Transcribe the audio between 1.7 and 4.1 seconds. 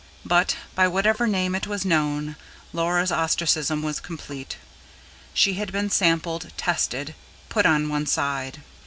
known, Laura's ostracism was